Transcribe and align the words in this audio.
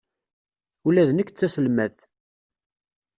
Ula 0.87 1.03
d 1.09 1.11
nekk 1.13 1.29
d 1.31 1.35
taselmadt. 1.37 1.97